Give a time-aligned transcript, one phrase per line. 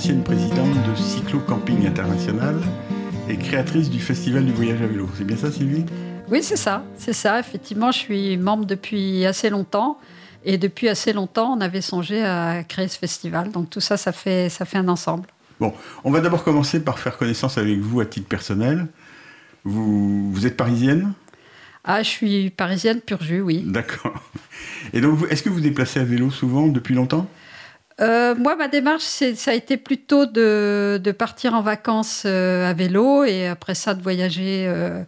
[0.00, 2.58] ancienne présidente de Cyclo Camping International
[3.28, 5.06] et créatrice du Festival du voyage à vélo.
[5.14, 5.84] C'est bien ça, Sylvie?
[6.30, 6.82] Oui, c'est ça.
[6.96, 7.38] C'est ça.
[7.38, 9.98] Effectivement, je suis membre depuis assez longtemps.
[10.42, 13.50] Et depuis assez longtemps, on avait songé à créer ce festival.
[13.50, 15.28] Donc tout ça, ça fait, ça fait un ensemble.
[15.60, 18.86] Bon, on va d'abord commencer par faire connaissance avec vous à titre personnel.
[19.64, 21.12] Vous, vous êtes parisienne?
[21.84, 23.64] Ah, je suis parisienne pur jus, oui.
[23.66, 24.14] D'accord.
[24.94, 27.28] Et donc, est-ce que vous vous déplacez à vélo souvent depuis longtemps?
[28.00, 32.72] Euh, moi, ma démarche, ça a été plutôt de, de partir en vacances euh, à
[32.72, 35.02] vélo et après ça de voyager euh,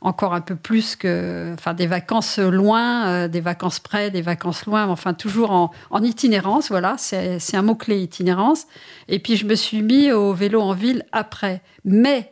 [0.00, 4.86] encore un peu plus que, enfin, des vacances loin, des vacances près, des vacances loin,
[4.86, 6.68] enfin toujours en, en itinérance.
[6.68, 8.66] Voilà, c'est un mot clé itinérance.
[9.08, 11.60] Et puis je me suis mis au vélo en ville après.
[11.84, 12.30] Mais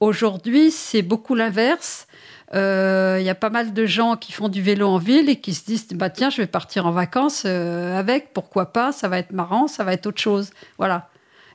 [0.00, 2.07] aujourd'hui, c'est beaucoup l'inverse.
[2.52, 5.36] Il euh, y a pas mal de gens qui font du vélo en ville et
[5.36, 9.06] qui se disent bah tiens je vais partir en vacances euh, avec pourquoi pas ça
[9.06, 10.50] va être marrant ça va être autre chose.
[10.78, 11.10] Voilà.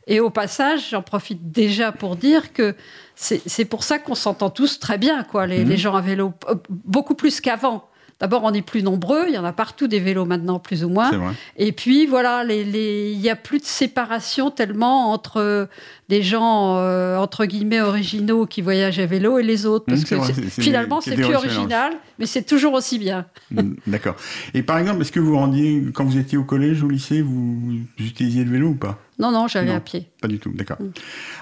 [0.05, 2.75] Et au passage j'en profite déjà pour dire que
[3.15, 5.69] c'est pour ça qu'on s'entend tous très bien quoi les, mmh.
[5.69, 6.33] les gens à vélo
[6.69, 7.89] beaucoup plus qu'avant
[8.23, 10.87] D'abord, on est plus nombreux, il y en a partout des vélos maintenant, plus ou
[10.87, 11.11] moins.
[11.57, 15.65] Et puis, voilà, il n'y a plus de séparation tellement entre euh,
[16.07, 19.83] des gens, euh, entre guillemets, originaux qui voyagent à vélo et les autres.
[19.87, 23.25] Parce mmh, que finalement, c'est plus original, mais c'est toujours aussi bien.
[23.51, 24.15] Mmh, d'accord.
[24.53, 27.59] Et par exemple, est-ce que vous rendiez, quand vous étiez au collège, au lycée, vous,
[27.99, 28.99] utilisiez le vélo ou pas?
[29.19, 30.07] Non, non, j'allais à pied.
[30.21, 30.77] Pas du tout, d'accord.
[30.79, 30.91] Mmh.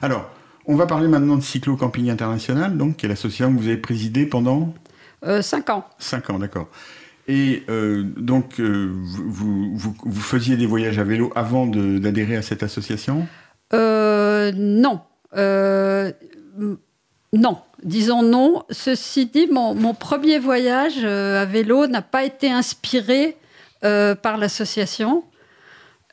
[0.01, 0.31] Alors,
[0.65, 3.77] on va parler maintenant de Cyclo Camping International, donc, qui est l'association que vous avez
[3.77, 4.73] présidée pendant
[5.25, 5.85] euh, cinq ans.
[5.99, 6.67] Cinq ans, d'accord.
[7.27, 12.63] Et euh, donc, euh, vous, vous, faisiez des voyages à vélo avant d'adhérer à cette
[12.63, 13.27] association?
[13.73, 15.01] Non.
[17.33, 18.63] non, disons non.
[18.69, 23.37] Ceci dit, mon, mon premier voyage à vélo n'a pas été inspiré
[23.81, 25.23] par l'association.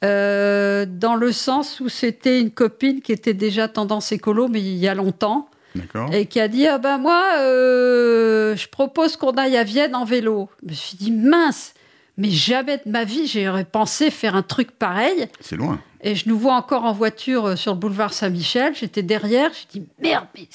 [0.03, 4.87] dans le sens où c'était une copine qui était déjà tendance écolo, mais il y
[4.87, 5.49] a longtemps,
[6.13, 10.05] et qui a dit ah ben moi, euh, je propose qu'on aille à Vienne en
[10.05, 10.49] vélo.
[10.63, 11.75] Je me suis dit mince,
[12.17, 15.29] mais jamais de ma vie j'aurais pensé faire un truc pareil.
[15.41, 15.81] C'est loin.
[16.01, 18.75] Et je nous vois encore en voiture euh, sur le boulevard Saint-Michel.
[18.75, 19.51] J'étais derrière.
[19.53, 20.47] J'ai dit merde, mais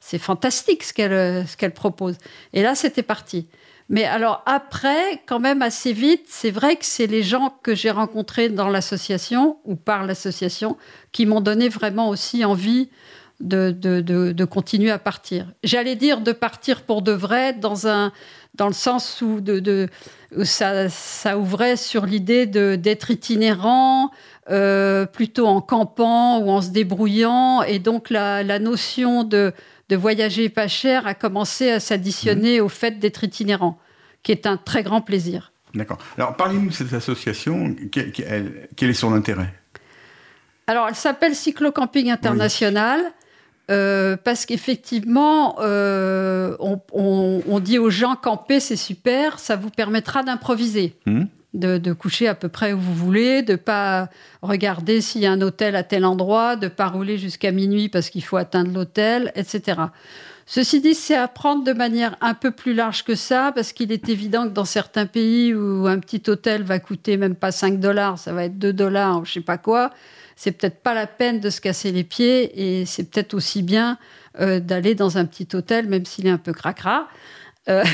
[0.00, 2.16] c'est fantastique ce qu'elle euh, ce qu'elle propose.
[2.52, 3.46] Et là, c'était parti.
[3.88, 7.90] Mais alors après, quand même assez vite, c'est vrai que c'est les gens que j'ai
[7.90, 10.76] rencontrés dans l'association ou par l'association
[11.12, 12.88] qui m'ont donné vraiment aussi envie
[13.42, 15.52] de, continuer à partir.
[15.62, 18.12] J'allais dire de partir pour de vrai dans, un,
[18.54, 19.88] dans le sens où, de,
[20.44, 24.10] ça, ça, ouvrait sur l'idée d'être itinérant,
[24.50, 27.62] euh, plutôt en campant ou en se débrouillant.
[27.62, 29.52] Et donc la, notion de,
[29.90, 32.64] voyager pas cher a commencé à s'additionner mmh.
[32.64, 33.78] au fait d'être itinérant,
[34.22, 35.52] qui est un très grand plaisir.
[35.74, 35.98] D'accord.
[36.16, 37.74] Alors parlez-nous de cette association.
[37.90, 38.12] Quel,
[38.74, 39.52] quel est son intérêt?
[40.66, 43.12] Alors, elle s'appelle Cyclocamping International.
[43.72, 50.94] Euh, parce qu'effectivement, euh, on, dit aux gens camper, c'est super, ça vous permettra d'improviser,
[51.06, 51.22] hmm.
[51.54, 54.10] de, coucher à peu près où vous voulez, de pas
[54.42, 58.10] regarder s'il y a un hôtel à tel endroit, de pas rouler jusqu'à minuit parce
[58.10, 59.80] qu'il faut atteindre l'hôtel, etc.
[60.44, 63.90] Ceci dit, c'est à prendre de manière un peu plus large que ça, parce qu'il
[63.90, 67.80] est évident que dans certains pays où un petit hôtel va coûter même pas 5
[67.80, 69.92] dollars, ça va être 2 dollars ou je sais pas quoi,
[70.36, 73.98] c'est peut-être pas la peine de se casser les pieds et c'est peut-être aussi bien
[74.40, 77.08] euh, d'aller dans un petit hôtel, même s'il est un peu cracra.
[77.68, 77.84] Euh,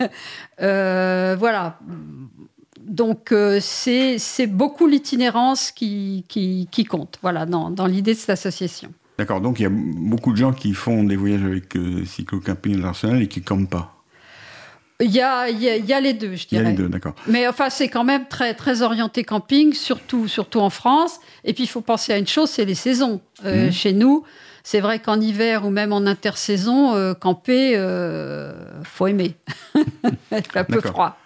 [0.62, 1.78] euh, voilà.
[2.80, 8.92] Donc, c'est beaucoup l'itinérance qui, qui, compte, voilà, dans, dans l'idée de cette association.
[9.18, 11.76] D'accord, donc il y a beaucoup de gens qui font des voyages avec
[12.06, 14.01] Cyclo Camping International et qui campent pas.
[15.02, 16.62] Il y a, il y a, les deux, je dirais.
[16.62, 17.14] Il y a les deux, d'accord.
[17.26, 21.18] Mais enfin, c'est quand même très, très orienté camping, surtout, surtout en France.
[21.44, 23.20] Et puis, il faut penser à une chose, c'est les saisons.
[23.44, 23.72] Euh, mhm.
[23.72, 24.24] Chez nous,
[24.62, 28.52] c'est vrai qu'en hiver ou même en intersaison, euh, camper, euh,
[28.84, 29.34] faut aimer.
[29.74, 31.18] Il fait un peu froid.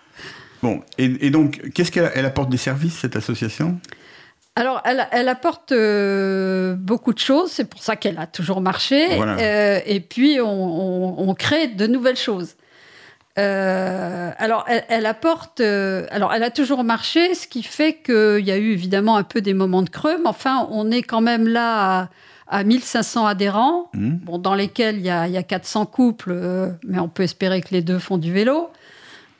[0.62, 3.78] Bon, et, donc, qu'est-ce qu'elle apporte des services, cette association?
[4.58, 5.74] Alors, elle, apporte
[6.78, 9.06] beaucoup de choses, c'est pour ça qu'elle a toujours marché.
[9.86, 12.54] et puis, on, crée de nouvelles choses.
[13.38, 15.60] Euh, alors, elle, apporte.
[15.60, 19.24] Euh, alors, elle a toujours marché, ce qui fait qu'il y a eu évidemment un
[19.24, 22.08] peu des moments de creux, mais enfin, on est quand même là
[22.48, 24.10] à, 1500 adhérents, mmh.
[24.22, 27.82] bon, dans lesquels il y, a, 400 couples, euh, mais on peut espérer que les
[27.82, 28.70] deux font du vélo.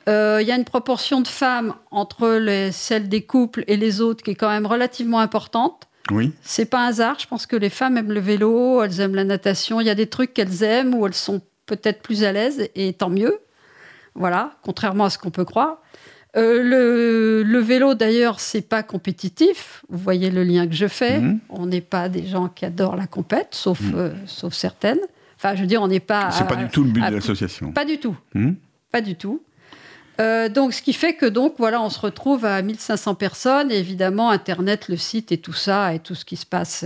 [0.09, 4.23] Il y a une proportion de femmes entre les, celles des couples et les autres
[4.23, 5.87] qui est quand même relativement importante.
[6.11, 6.31] Oui.
[6.43, 7.19] C'est pas un hasard.
[7.19, 9.81] Je pense que les femmes aiment le vélo, elles aiment la natation.
[9.81, 12.93] Il y a des trucs qu'elles aiment où elles sont peut-être plus à l'aise, et
[12.93, 13.37] tant mieux.
[14.17, 15.77] Voilà, contrairement à ce qu'on peut croire.
[16.35, 19.83] Euh, le, le, vélo, d'ailleurs, c'est pas compétitif.
[19.89, 21.19] Vous voyez le lien que je fais.
[21.19, 21.39] Mhm.
[21.49, 23.93] On n'est pas des gens qui adorent la compète, sauf, Mhm.
[23.95, 24.99] euh, sauf certaines.
[25.37, 26.29] Enfin, je veux dire, on n'est pas.
[26.31, 27.71] C'est pas du tout le but à- de l'association.
[27.71, 28.15] Pas du tout.
[28.33, 28.53] Hmm
[28.91, 29.41] Pas du tout.
[30.19, 33.77] Euh, donc, ce qui fait que donc voilà, on se retrouve à 1500 personnes et
[33.77, 36.83] évidemment Internet, le site et tout ça et tout ce qui se passe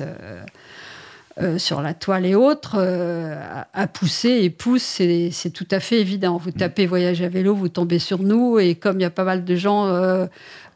[1.39, 5.67] euh, euh, sur la toile et autres euh, a, a poussé et pousse, c'est tout
[5.71, 6.37] à fait évident.
[6.37, 9.23] Vous tapez voyage à vélo, vous tombez sur nous et comme il y a pas
[9.23, 10.27] mal de gens euh,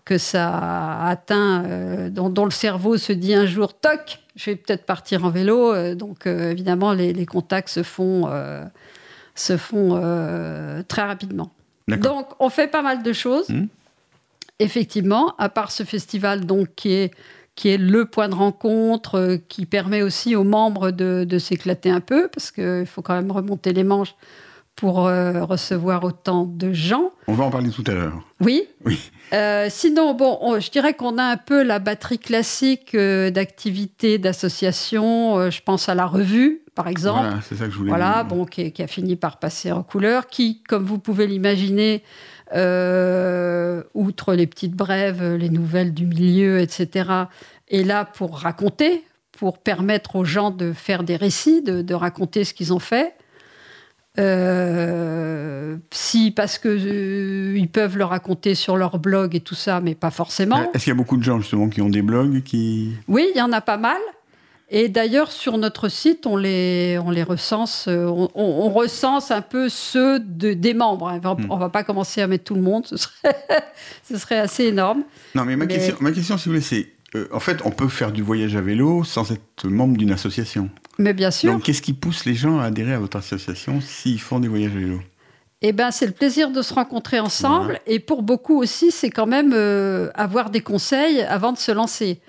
[0.05, 4.55] que ça atteint, euh, dont, dont le cerveau se dit un jour toc, je vais
[4.55, 5.73] peut-être partir en vélo.
[5.73, 8.63] euh, donc euh, évidemment les, les contacts se font euh,
[9.35, 11.51] se font euh, très rapidement.
[11.87, 13.49] Donc, on fait pas mal de choses.
[13.49, 13.67] Mhm.
[14.59, 17.13] Effectivement, à part ce festival donc, qui, est,
[17.55, 21.89] qui est le point de rencontre, euh, qui permet aussi aux membres de, de s'éclater
[21.89, 24.15] un peu, parce qu'il faut quand même remonter les manches
[24.75, 27.11] pour euh, recevoir autant de gens.
[27.27, 28.21] On va en parler tout à l'heure.
[28.41, 28.63] Oui.
[28.83, 28.99] Oui.
[29.33, 34.17] Euh, sinon, bon, on- je dirais qu'on a un peu la batterie classique euh, d'activités,
[34.17, 35.49] d'associations.
[35.49, 37.21] Je pense à la revue, par exemple.
[37.25, 38.25] Voilà, c'est ça que je voulais Voilà, dire.
[38.35, 42.03] bon, qui, qui a fini par passer en couleur, qui, comme vous pouvez l'imaginer,
[42.53, 47.09] euh, outre les petites brèves, les nouvelles du milieu, etc.,
[47.67, 52.43] est là pour raconter, pour permettre aux gens de faire des récits, de, de raconter
[52.43, 53.15] ce qu'ils ont fait.
[54.17, 59.81] Euh, si parce que euh, ils peuvent le raconter sur leur blog et tout ça,
[59.81, 60.71] mais pas forcément.
[60.73, 63.37] Est-ce qu'il y a beaucoup de gens justement qui ont des blogs qui Oui, il
[63.37, 63.99] y en a pas mal.
[64.69, 69.29] Et d'ailleurs, sur notre site, on les, on les recense, euh, on, on- on recense
[69.29, 71.07] un peu ceux de, des membres.
[71.07, 71.21] hein.
[71.49, 73.35] On ne va pas commencer à mettre tout le monde, ce serait,
[74.09, 75.03] ce serait assez énorme.
[75.35, 77.69] Non, mais ma, Mais- question, ma question, si vous voulez, c'est euh, en fait, on
[77.71, 80.69] peut faire du voyage à vélo sans être membre d'une association.
[80.97, 84.19] Mais bien sûr, Donc, qu'est-ce qui pousse les gens à adhérer à votre association s'ils
[84.19, 84.99] font des voyages à vélo?
[85.61, 87.79] Eh ben, c'est le plaisir de se rencontrer ensemble.
[87.87, 92.19] Et pour beaucoup aussi, c'est quand même euh, avoir des conseils avant de se lancer.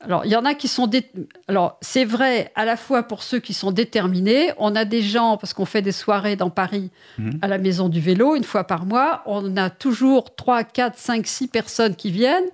[0.00, 0.86] Alors, il y en a qui sont...
[0.86, 1.10] dé-
[1.48, 4.52] Alors, c'est vrai à la fois pour ceux qui sont déterminés.
[4.58, 7.38] On a des gens, parce qu'on fait des soirées dans Paris Mhm.
[7.42, 9.22] à la Maison du Vélo, une fois par mois.
[9.26, 12.44] On a toujours 3, 4, 5, 6 personnes qui viennent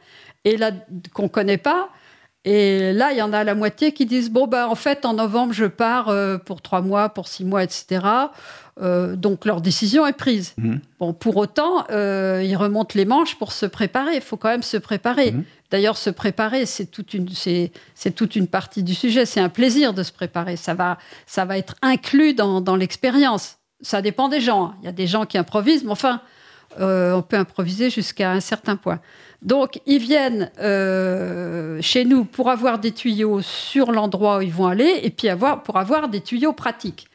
[0.45, 0.71] et là,
[1.13, 1.91] qu'on ne connaît pas.
[2.45, 5.15] Et là, il y en a la moitié qui disent Bon, ben, en fait, en
[5.15, 8.07] novembre, je pars euh, pour trois mois, pour six mois, etc.
[8.81, 10.55] Euh, donc, leur décision est prise.
[10.57, 10.81] Mhm.
[10.99, 14.17] Bon, pour autant, euh, ils remontent les manches pour se préparer.
[14.17, 15.33] Il faut quand même se préparer.
[15.33, 15.45] Mhm.
[15.71, 17.71] D'ailleurs, se préparer, c'est toute une, c'est,
[18.17, 19.27] toute une partie du sujet.
[19.27, 20.57] C'est un plaisir de se préparer.
[20.57, 23.59] Ça va, ça va être inclus dans, dans l'expérience.
[23.83, 24.73] Ça dépend des gens.
[24.81, 26.23] Il y a des gens qui improvisent, mais enfin,
[26.79, 29.01] euh, on peut improviser jusqu'à un certain point.
[29.43, 34.67] Donc, ils viennent euh, chez nous pour avoir des tuyaux sur l'endroit où ils vont
[34.67, 37.09] aller et puis avoir, pour avoir des tuyaux pratiques.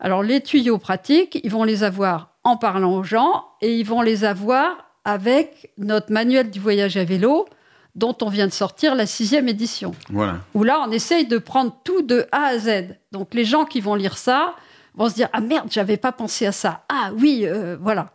[0.00, 4.02] Alors, les tuyaux pratiques, ils vont les avoir en parlant aux gens et ils vont
[4.02, 7.46] les avoir avec notre manuel du voyage à vélo
[7.94, 10.38] dont on vient de sortir la sixième édition Voilà.
[10.54, 12.96] où là, on essaye de prendre tout de A à Z.
[13.12, 14.54] Donc, les gens qui vont lire ça
[14.96, 16.82] vont se dire Ah merde, j'avais pas pensé à ça.
[16.88, 18.10] Ah oui, euh, voilà.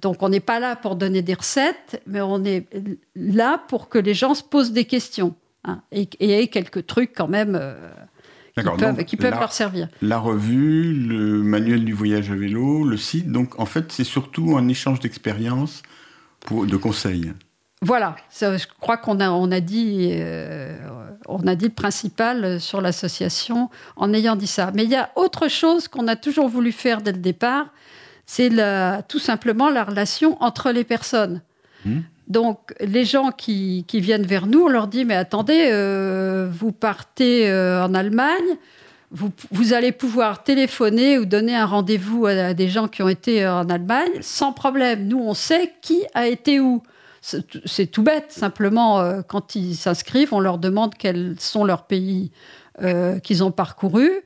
[0.00, 2.66] Donc, on n'est pas là pour donner des recettes, mais on est
[3.16, 5.34] là pour que les gens se posent des questions
[5.64, 7.74] hein, et, et aient quelques trucs quand même euh,
[8.56, 9.88] qui peuvent, Donc, qui peuvent la, leur servir.
[10.00, 13.30] la revue, le manuel du voyage à vélo, le site.
[13.32, 15.82] Donc, en fait, c'est surtout un échange d'expériences,
[16.50, 17.32] de conseils.
[17.82, 20.76] Voilà, Ça, je crois qu'on a, on a, dit, euh,
[21.26, 24.70] on a dit le principal sur l'association en ayant dit ça.
[24.74, 27.72] Mais il y a autre chose qu'on a toujours voulu faire dès le départ,
[28.32, 28.50] c'est
[29.08, 31.42] tout simplement la relation entre les personnes.
[31.84, 32.04] Mhm.
[32.28, 36.70] Donc, les gens qui, qui viennent vers nous, on leur dit, mais attendez, euh, vous
[36.70, 38.50] partez euh, en Allemagne,
[39.10, 43.08] vous, vous allez pouvoir téléphoner ou donner un rendez-vous à, à des gens qui ont
[43.08, 45.08] été euh, en Allemagne sans problème.
[45.08, 46.84] Nous, on sait qui a été où.
[47.22, 52.30] C'est tout- bête, simplement, euh, quand ils s'inscrivent, on leur demande quels sont leurs pays
[53.24, 54.22] qu'ils ont parcourus.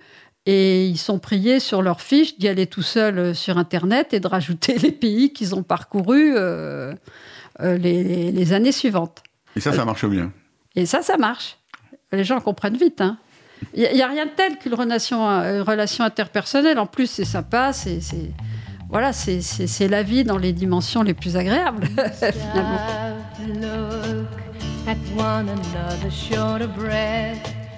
[0.47, 4.21] Et ils sont priés sur leur fiche d'y aller tout seul euh, sur Internet et
[4.21, 6.93] de rajouter les pays qu'ils ont parcourus euh,
[7.61, 9.23] euh, les, années suivantes.
[9.57, 10.33] Et ça, ça marche bien.
[10.77, 11.57] Et ça, ça marche.
[12.13, 13.01] Les gens comprennent vite.
[13.01, 13.17] hein.
[13.73, 16.79] Il n'y a, rien de tel qu'une relation, une relation interpersonnelle.
[16.79, 17.73] En plus, c'est sympa.
[17.73, 18.31] C'est, c'est-
[18.91, 22.79] voilà, c'est, c'est- c'est la vie dans les dimensions les plus agréables, finalement.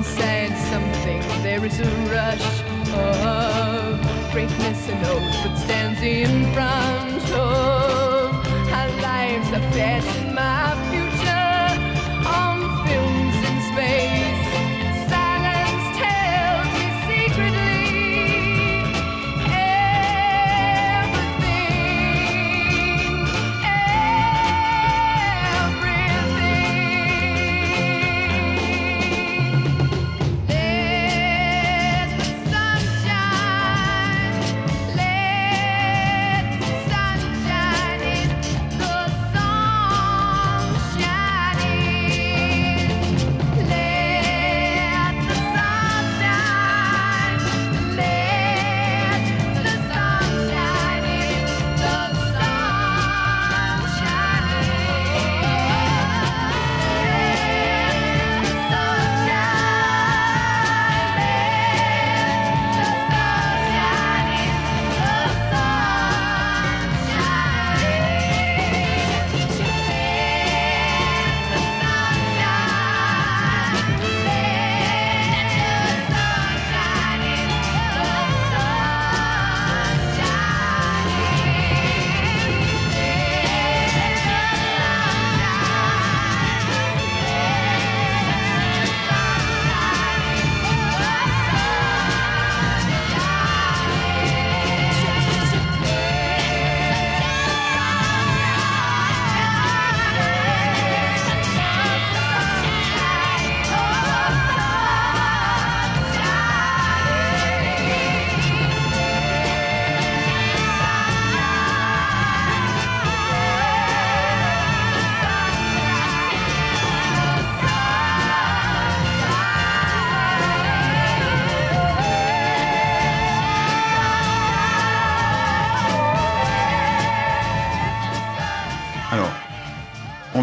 [0.00, 1.20] Inside something.
[1.42, 2.62] There is a rush
[2.94, 4.00] of
[4.32, 8.32] greatness and oath that stands in front of
[8.72, 9.48] our lives.
[9.52, 10.29] I fashion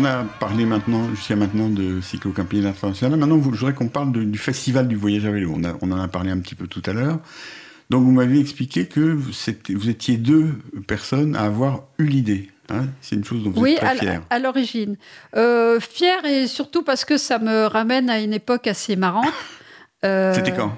[0.08, 3.20] a parlé maintenant, jusqu'à maintenant, de cyclo-camping international.
[3.20, 5.54] Maintenant, je voudrais qu'on parle de- du festival du voyage à vélo.
[5.56, 7.20] On, a- on en a parlé un petit peu tout à l'heure.
[7.90, 10.56] Donc, vous m'avez expliqué que vous, étiez deux
[10.88, 12.50] personnes à avoir eu l'idée.
[12.70, 12.88] hein.
[13.02, 14.22] C'est une chose dont vous Oui, êtes très fier.
[14.30, 14.98] à l'origine.
[15.36, 19.32] Euh, fière et surtout parce que ça me ramène à une époque assez marrante.
[20.04, 20.76] Euh, C'était quand?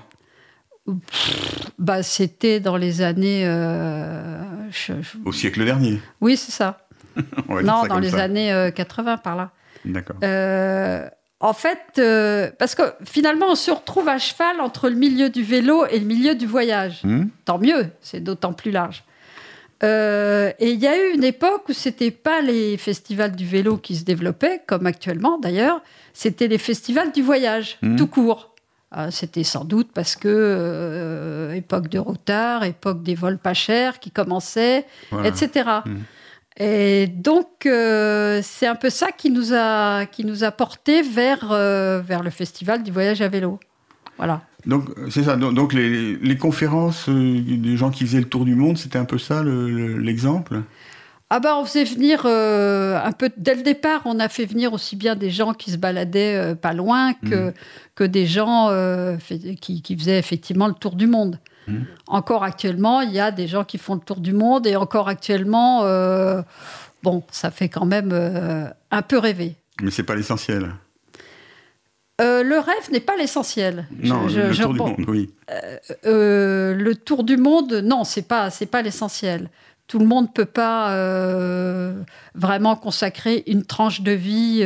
[1.78, 3.46] Bah, C'était dans les années.
[3.48, 6.00] euh, je- je- Au siècle dernier.
[6.22, 6.88] Oui, c'est ça.
[7.50, 8.24] On va dire Non, dans les ça.
[8.24, 9.52] années euh, 80 par là.
[9.86, 10.18] D'accord.
[10.24, 11.08] Euh,
[11.40, 15.42] en fait, euh, parce que finalement, on se retrouve à cheval entre le milieu du
[15.44, 17.00] vélo et le milieu du voyage.
[17.04, 19.04] Hmm Tant mieux, c'est d'autant plus large.
[19.82, 23.78] Euh, et il y a eu une époque où c'était pas les festivals du vélo
[23.78, 25.82] qui se développaient, comme actuellement d'ailleurs,
[26.14, 27.96] c'était les festivals du voyage, Mhm.
[27.96, 28.54] tout court.
[28.98, 34.00] Euh, c'était sans doute parce que euh, époque de retard, époque des vols pas chers
[34.00, 35.30] qui commençaient, Voilà.
[35.30, 35.70] etc.
[36.60, 41.48] Et donc, euh, c'est un peu ça qui nous a, qui nous a porté vers,
[41.52, 43.60] euh, vers le festival du voyage à vélo.
[44.18, 44.42] Voilà.
[44.66, 45.38] Donc, c'est ça.
[45.38, 49.06] Donc, les, les conférences euh, des gens qui faisaient le tour du monde, c'était un
[49.06, 50.62] peu ça le- le- l'exemple?
[51.32, 54.74] Ah bah on faisait venir euh, un peu dès le départ, on a fait venir
[54.74, 57.54] aussi bien des gens qui se baladaient euh, pas loin que,
[57.94, 61.38] que des gens euh, fait- qui, qui faisaient effectivement le tour du monde.
[61.70, 61.86] Mhm.
[62.08, 65.08] Encore actuellement, il y a des gens qui font le tour du monde et encore
[65.08, 66.42] actuellement, euh,
[67.04, 69.56] bon, ça fait quand même euh, un peu rêver.
[69.82, 70.72] Mais c'est pas l'essentiel.
[72.22, 73.88] Euh, le rêve n'est pas l'essentiel.
[74.04, 75.30] Non, Je- le je- tour du bon, monde, oui.
[76.04, 79.50] Le tour du monde, non, c'est pas, c'est pas l'essentiel.
[79.88, 80.94] Tout le monde peut pas
[82.36, 84.64] vraiment consacrer une tranche de vie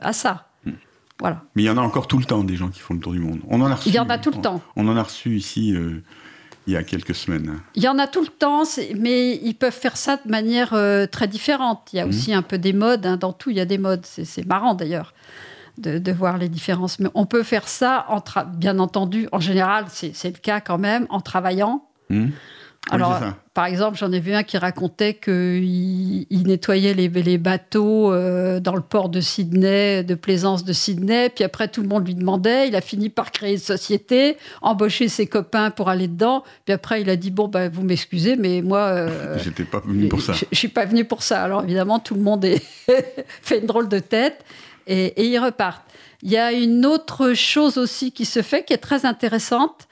[0.00, 0.48] à ça.
[0.64, 0.72] Hmm.
[1.20, 1.42] Voilà.
[1.54, 3.12] Mais il y en a encore tout le temps des gens qui font le tour
[3.12, 3.40] du monde.
[3.48, 3.88] On en a reçu.
[3.90, 4.62] Il y en a tout le on- temps.
[4.76, 6.02] On en a reçu ici euh,
[6.66, 7.60] il y a quelques semaines.
[7.74, 8.62] Il y en a tout le temps,
[8.98, 11.88] mais ils peuvent faire ça de manière euh, très différente.
[11.92, 12.08] Il y a Mhm.
[12.08, 13.04] aussi un peu des modes.
[13.06, 14.04] hein, dans tout, il y a des modes.
[14.06, 15.12] C'est marrant d'ailleurs
[15.78, 16.98] de, de voir les différences.
[17.00, 18.22] Mais on peut faire ça, en
[18.56, 21.84] bien entendu, en général, c'est le cas quand même, en travaillant.
[22.10, 22.28] Hmm
[22.90, 23.18] Alors,
[23.54, 28.60] par exemple, j'en ai vu un qui racontait qu'il il nettoyait les, les bateaux euh,
[28.60, 31.30] dans le port de Sydney, de plaisance de Sydney.
[31.30, 32.68] Puis après, tout le monde lui demandait.
[32.68, 36.44] Il a fini par créer une société, embaucher ses copains pour aller dedans.
[36.66, 38.80] Puis après, il a dit Bon, ben, vous m'excusez, mais moi.
[38.80, 40.34] euh, J'étais pas venu pour ça.
[40.34, 41.42] je, je suis pas venu pour ça.
[41.42, 42.62] Alors évidemment, tout le monde est
[43.42, 44.44] fait une drôle de tête
[44.86, 45.84] et, et ils repartent.
[46.22, 49.88] Il y a une autre chose aussi qui se fait qui est très intéressante.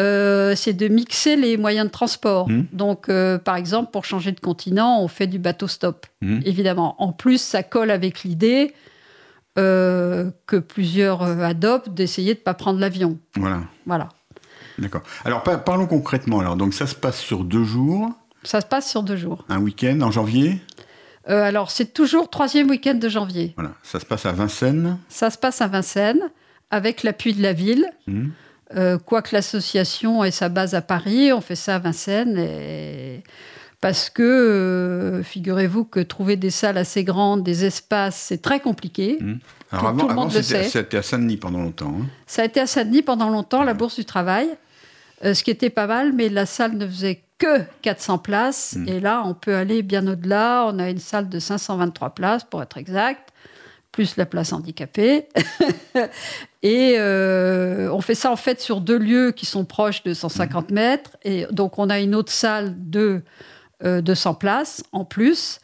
[0.00, 2.48] Euh, c'est de mixer les moyens de transport.
[2.48, 2.66] Mhm.
[2.72, 6.96] Donc, euh, par exemple, pour changer de continent, on fait du bateau stop, Hmm évidemment.
[7.02, 8.74] En plus, ça colle avec l'idée
[9.58, 13.18] euh, que plusieurs adoptent d'essayer de ne pas prendre l'avion.
[13.36, 14.08] Voilà, Voilà.
[14.78, 15.02] d'accord.
[15.24, 16.40] Alors pa- parlons concrètement.
[16.40, 18.10] Alors donc ça se passe sur deux jours,
[18.42, 19.44] Ça se passe sur deux jours.
[19.48, 20.60] un week-end en janvier?
[21.26, 23.54] Alors, c'est toujours troisième week-end de janvier.
[23.56, 24.98] Voilà, ça se passe à Vincennes?
[25.08, 26.20] Ça se passe à Vincennes,
[26.70, 27.86] avec l'appui de la ville.
[28.06, 28.30] Mhm.
[28.76, 32.38] Euh, quoique l'association ait sa base à Paris, on fait ça à Vincennes.
[32.38, 33.22] et-
[33.80, 39.18] Parce que, euh, figurez-vous que trouver des salles assez grandes, des espaces, c'est très compliqué.
[39.70, 40.64] Alors Tout- avant, tout le avant, monde le sait.
[40.64, 41.94] c'était à Saint-Denis pendant longtemps.
[42.00, 42.06] hein.
[42.26, 44.48] Ça a été à Saint-Denis pendant longtemps, la Bourse du Travail,
[45.24, 48.76] euh, ce qui était pas mal, mais la salle ne faisait que 400 places.
[48.78, 48.88] Mm.
[48.88, 50.64] Et là, on peut aller bien au-delà.
[50.68, 53.28] On a une salle de 523 places, pour être exact,
[53.92, 55.28] plus la place handicapée.
[56.64, 60.70] et euh, on fait ça, en fait, sur deux lieux qui sont proches de 150
[60.70, 60.74] Mm.
[60.74, 61.10] mètres.
[61.22, 63.22] Et donc, on a une autre salle de
[63.84, 65.58] euh, 200 places en plus.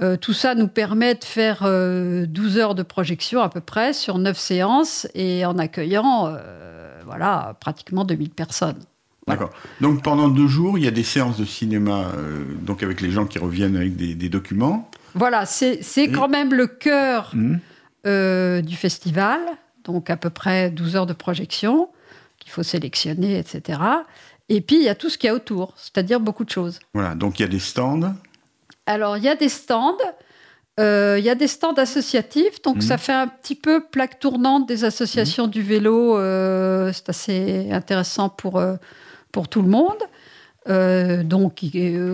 [0.00, 3.92] Euh, tout ça nous permet de faire euh, 12 heures de projection à peu près
[3.92, 8.78] sur 9 séances et en accueillant euh, voilà, pratiquement 2000 personnes.
[9.28, 9.50] D'accord.
[9.80, 13.10] Donc pendant deux jours, il y a des séances de cinéma, euh, donc avec les
[13.12, 14.90] gens qui reviennent avec des, des documents.
[15.14, 17.60] Voilà, c'est Et- quand même le cœur Mhm.
[18.06, 19.38] euh, du festival,
[19.84, 21.88] donc à peu près 12 heures de projection
[22.38, 23.80] qu'il faut sélectionner, etc.
[24.48, 26.80] Et puis il y a tout ce qu'il y a autour, c'est-à-dire beaucoup de choses.
[26.94, 28.14] Voilà, donc il y a des stands.
[28.86, 29.96] Alors, il y a des stands.
[30.80, 32.82] euh, Il y a des stands associatifs, donc Mhm.
[32.82, 36.16] ça fait un petit peu plaque tournante des associations du vélo.
[36.18, 38.76] euh, c'est assez intéressant pour, euh,
[39.30, 39.98] pour tout le monde.
[40.68, 41.62] Euh, donc,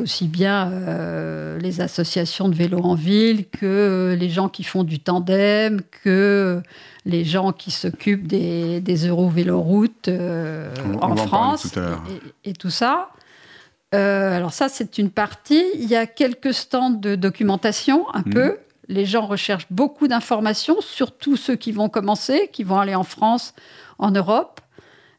[0.02, 5.00] aussi bien euh, les associations de vélo en ville que les gens qui font du
[5.00, 6.62] tandem, que
[7.04, 11.80] les gens qui s'occupent des, des Euro-Véloroutes euh, en France tout
[12.44, 13.10] et, et tout ça.
[13.92, 15.64] Alors ça, c'est une partie.
[15.74, 18.32] Il y a quelques stands de documentation, un Mhm.
[18.32, 18.56] peu.
[18.88, 23.52] Les gens recherchent beaucoup d'informations, surtout ceux qui vont commencer, qui vont aller en France,
[23.98, 24.60] en Europe,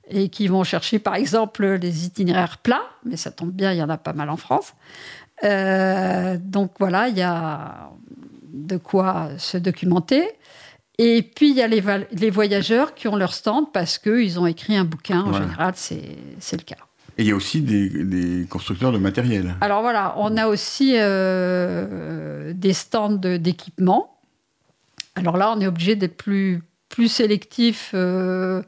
[0.10, 2.84] et qui vont chercher, par exemple, les itinéraires plats.
[3.06, 4.74] Mais ça tombe bien, il y en a pas mal en France.
[5.44, 7.90] Euh, donc voilà, il y a
[8.52, 10.28] de quoi se documenter.
[10.98, 14.76] Et puis, il y a les, voyageurs qui ont leur stand parce qu'ils ont écrit
[14.76, 15.22] un bouquin.
[15.22, 15.46] En Voilà.
[15.46, 16.76] général, c'est le cas.
[17.18, 19.56] Et il y a aussi des, des constructeurs de matériel.
[19.62, 24.18] Alors voilà, on a aussi euh, des stands d'équipement.
[25.16, 27.92] Alors là, on est obligé d'être plus, plus sélectif.
[27.94, 28.62] euh,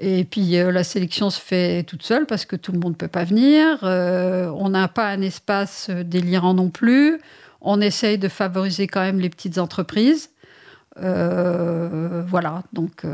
[0.00, 2.96] et puis euh, la sélection se fait toute seule parce que tout le monde ne
[2.96, 3.78] peut pas venir.
[3.82, 7.20] Euh, on n'a pas un espace euh, délirant non plus.
[7.60, 10.30] On essaye de favoriser quand même les petites entreprises.
[10.96, 13.04] Voilà, donc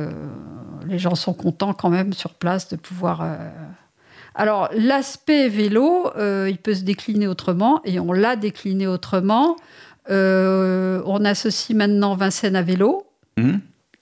[0.87, 3.25] les gens sont contents quand même sur place de pouvoir
[4.35, 9.57] alors, l'aspect vélo, il peut se décliner autrement, et on l'a décliné autrement.
[10.09, 13.61] On associe maintenant Vincennes à vélo, Mhm.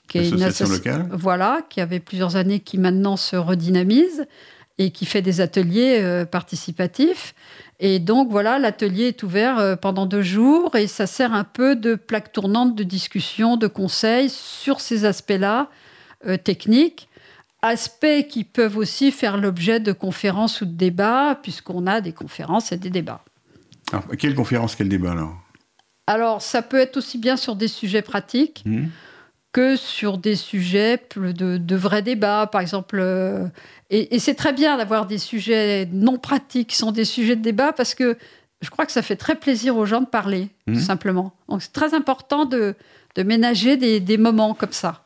[0.09, 1.09] Qui est une Association associ- locale.
[1.12, 4.27] Voilà, qui avait plusieurs années, qui maintenant se redynamise
[4.79, 7.35] et qui fait des ateliers euh, participatifs.
[7.81, 11.77] Et donc, voilà, l'atelier est ouvert euh, pendant deux jours et ça sert un peu
[11.77, 15.71] de plaque tournante de discussion, de conseils sur ces aspects-là
[16.27, 17.09] euh, techniques.
[17.62, 22.73] Aspects qui peuvent aussi faire l'objet de conférences ou de débats, puisqu'on a des conférences
[22.73, 23.25] et des débats.
[23.93, 25.35] Alors, quelle conférence, quel débat alors?
[26.07, 28.90] Alors, ça peut être aussi bien sur des sujets pratiques Mhm.
[29.55, 32.99] Que sur des sujets de, de vrais débats, par exemple.
[33.01, 33.47] euh,
[33.90, 37.43] et et c'est très bien d'avoir des sujets non pratiques qui sont des sujets de
[37.43, 38.19] débat parce que
[38.62, 40.75] je crois que ça fait très plaisir aux gens de parler, Mhm.
[40.75, 41.29] tout simplement.
[41.49, 42.75] Donc c'est très important de,
[43.17, 45.03] de ménager des, des moments comme ça.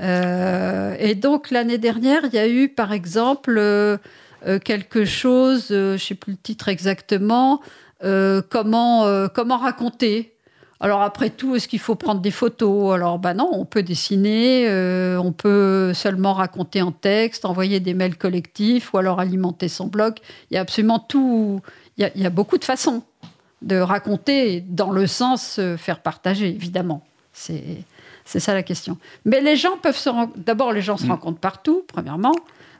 [0.00, 3.98] Euh, et donc l'année dernière, il y a eu par exemple euh,
[4.64, 7.60] quelque chose, euh, je ne sais plus le titre exactement,
[8.50, 10.35] comment, comment raconter.
[10.80, 12.94] Alors après tout, est-ce qu'il faut prendre des photos?
[12.94, 17.94] Alors ben non, on peut dessiner, euh, on peut seulement raconter en texte, envoyer des
[17.94, 20.16] mails collectifs ou alors alimenter son blog.
[20.50, 21.60] Il y a absolument tout,
[21.96, 23.02] il y a, il y a beaucoup de façons
[23.62, 27.02] de raconter dans le sens euh, faire partager, évidemment.
[27.32, 27.62] C'est
[28.26, 28.98] c'est ça la question.
[29.24, 31.10] Mais les gens peuvent se ren- d'abord les gens se Mm.
[31.12, 32.34] rencontrent partout, premièrement,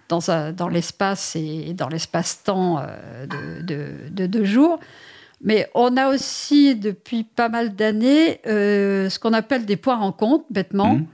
[0.09, 4.81] dans, un- dans l'espace et dans l'espace-temps euh, de, de, de deux jours.
[5.47, 10.45] Mais on a aussi depuis pas mal d'années euh, ce qu'on appelle des points rencontres,
[10.51, 11.07] bêtement, Mhm.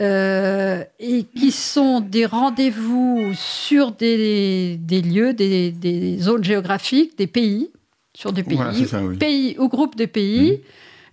[0.00, 7.28] euh, et qui sont des rendez-vous sur des, des lieux, des, des zones géographiques, des
[7.28, 7.70] pays,
[8.14, 9.16] sur des pays, Voilà, c'est ça, oui.
[9.16, 10.60] pays ou groupes de pays.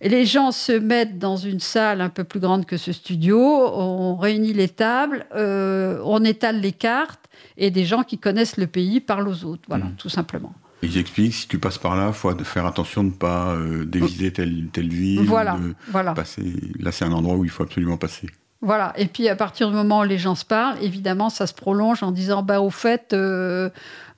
[0.01, 3.37] Et les gens se mettent dans une salle un peu plus grande que ce studio,
[3.39, 7.25] on réunit les tables, euh, on étale les cartes,
[7.57, 9.63] et des gens qui connaissent le pays parlent aux autres.
[9.67, 9.95] Voilà, Mhm.
[9.97, 10.53] tout simplement.
[10.81, 13.85] Ils expliquent si tu passes par là, il faut faire attention de ne pas euh,
[13.85, 15.21] déviser telle, telle ville.
[15.21, 16.13] Voilà, de voilà.
[16.13, 16.53] passer.
[16.79, 18.29] Là, c'est un endroit où il faut absolument passer.
[18.61, 18.93] Voilà.
[18.97, 22.03] Et puis à partir du moment où les gens se parlent, évidemment, ça se prolonge
[22.03, 23.69] en disant bah au fait, euh,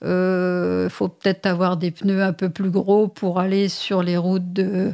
[0.03, 4.51] euh, faut peut-être avoir des pneus un peu plus gros pour aller sur les routes
[4.51, 4.93] de,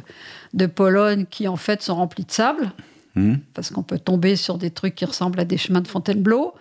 [0.52, 2.72] de Pologne qui en fait sont remplies de sable,
[3.14, 6.54] Hmm parce qu'on peut tomber sur des trucs qui ressemblent à des chemins de Fontainebleau.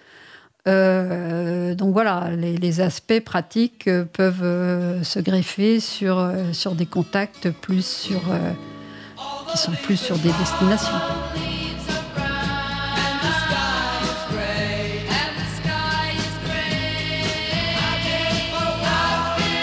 [0.68, 7.50] Euh, donc voilà, les, aspects pratiques euh, peuvent euh, se greffer sur, sur des contacts
[7.50, 8.52] plus sur, euh,
[9.50, 10.94] qui sont plus sur des destinations.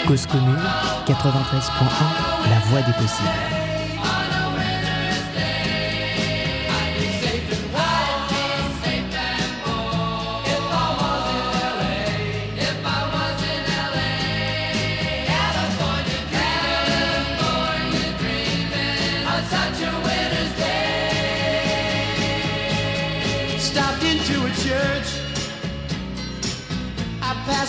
[0.07, 0.55] Cause commune,
[1.07, 3.64] 93.1, la voix des possibles.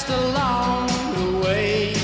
[0.05, 1.96] Along the way.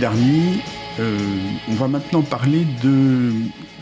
[0.00, 0.60] Darny,
[0.98, 1.18] euh,
[1.68, 3.30] on va maintenant parler de,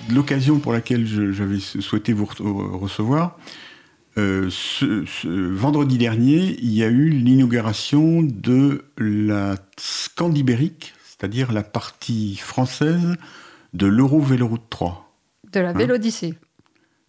[0.09, 3.39] de l'occasion pour laquelle j'avais souhaité vous re- recevoir.
[4.17, 11.63] Euh, ce, ce vendredi dernier, il y a eu l'inauguration de la Scandibérique, c'est-à-dire la
[11.63, 13.15] partie française
[13.75, 15.13] de l'Euro Véloroute 3.
[15.53, 16.35] De la Hein Vélodyssée.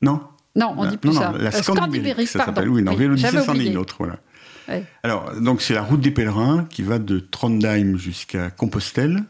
[0.03, 0.21] Non
[0.55, 1.31] Non, on La- dit plus non, ça.
[1.31, 2.53] non, la Euh, Scandibérique, ça pardon.
[2.57, 2.69] s'appelle.
[2.69, 4.17] Oui, non, Vélodyssée, j'avais c'en est une autre, voilà.
[4.69, 4.83] Ouais.
[5.03, 9.23] Alors, donc c'est la route des pèlerins qui va de Trondheim jusqu'à Compostelle.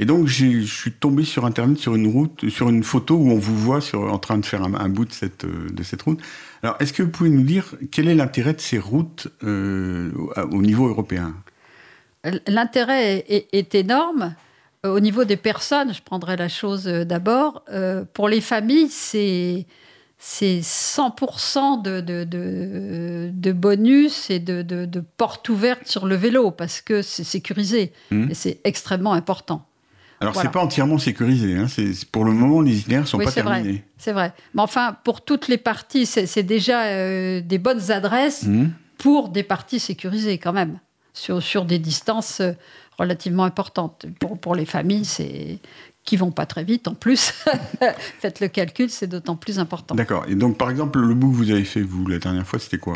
[0.00, 3.38] Et donc je suis tombé sur internet sur une route, sur une photo où on
[3.38, 6.02] vous voit sur, en train de faire un, un bout de cette, euh, de cette
[6.02, 6.20] route.
[6.62, 10.32] Alors, est-ce que vous pouvez nous dire quel est l'intérêt de ces routes euh, au-
[10.56, 11.34] au niveau européen?
[12.46, 14.34] L'intérêt est, est énorme.
[14.86, 17.64] Euh, Au niveau des personnes, je prendrai la chose d'abord.
[17.72, 19.66] euh, pour les familles, c'est
[20.18, 26.50] c'est 100% de, de, de, de bonus et de, de, portes ouvertes sur le vélo
[26.50, 28.30] parce que c'est sécurisé Mhm.
[28.30, 29.64] et c'est extrêmement important.
[30.20, 30.48] Alors, Voilà.
[30.48, 31.54] c'est pas entièrement sécurisé.
[31.56, 33.84] Hein, c'est- pour le moment, les itinéraires sont Oui, pas terminés.
[33.98, 34.32] C'est vrai.
[34.54, 38.72] Mais enfin, pour toutes les parties, c'est déjà euh, des bonnes adresses Mhm.
[38.98, 40.80] pour des parties sécurisées quand même,
[41.14, 42.52] sur, sur des distances euh,
[42.98, 44.06] relativement importantes.
[44.18, 45.60] Pour, pour les familles, c'est
[46.08, 47.34] qui vont pas très vite en plus.
[48.18, 49.94] Faites le calcul, c'est d'autant plus important.
[49.94, 50.24] D'accord.
[50.26, 52.78] Et donc, par exemple, le bout que vous avez fait, vous, la dernière fois, c'était
[52.78, 52.94] quoi?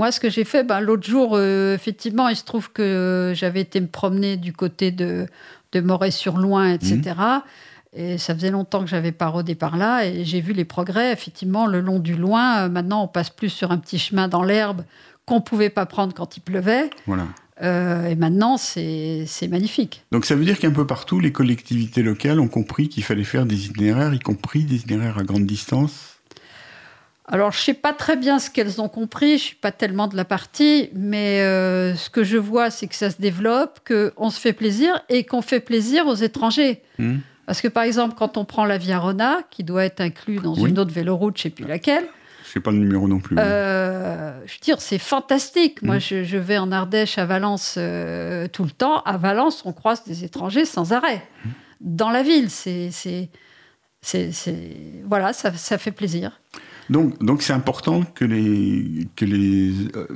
[0.00, 3.60] Moi, ce que j'ai fait, ben, l'autre jour, euh, effectivement, il se trouve que j'avais
[3.60, 5.28] été me promener du côté de,
[5.70, 7.14] de Moret-sur-Loing, etc.
[7.92, 10.04] Et ça faisait longtemps que j'avais pas rodé par là.
[10.04, 12.64] Et j'ai vu les progrès, effectivement, le long du loin.
[12.64, 14.82] Euh, maintenant, on passe plus sur un petit chemin dans l'herbe
[15.24, 16.90] qu'on pouvait pas prendre quand il pleuvait.
[17.06, 17.26] Voilà.
[17.62, 20.04] Euh, et maintenant, c'est magnifique.
[20.12, 23.46] Donc ça veut dire qu'un peu partout, les collectivités locales ont compris qu'il fallait faire
[23.46, 26.14] des itinéraires, y compris des itinéraires à grande distance?
[27.30, 30.16] Alors, je sais pas très bien ce qu'elles ont compris, je suis pas tellement de
[30.16, 34.40] la partie, mais euh, ce que je vois, c'est que ça se développe, qu'on se
[34.40, 36.80] fait plaisir et qu'on fait plaisir aux étrangers.
[36.98, 37.18] Hmm.
[37.44, 40.54] Parce que par exemple, quand on prend la Via Rona, qui doit être inclus dans
[40.56, 40.70] Oui.
[40.70, 42.04] une autre véloroute, je ne sais plus laquelle,
[42.48, 43.36] Je sais pas le numéro non plus.
[43.38, 45.82] euh, je veux dire, c'est fantastique.
[45.82, 46.00] Moi, Mhm.
[46.00, 49.02] je, je vais en Ardèche, à Valence, euh, tout le temps.
[49.02, 51.22] À Valence, on croise des étrangers sans arrêt.
[51.44, 51.50] Mhm.
[51.80, 52.90] Dans la ville, c'est...
[52.90, 53.28] c'est-
[54.00, 56.40] c'est- c'est- Voilà, ça, ça fait plaisir.
[56.90, 60.06] Donc, donc c'est important que les que les euh,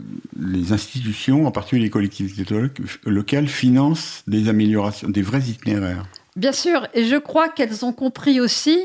[0.40, 2.68] les institutions, en particulier les collectivités lo-
[3.04, 6.04] locales, financent des améliorations, des vrais itinéraires.
[6.34, 8.78] Bien sûr, et je crois qu'elles ont compris aussi,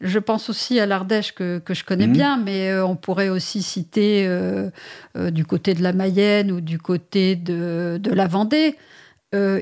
[0.00, 2.12] je pense aussi à l'Ardèche que, que je connais Mhm.
[2.12, 4.70] bien, mais euh, on pourrait aussi citer euh,
[5.16, 8.76] euh, du côté de la Mayenne ou du côté de, de la Vendée.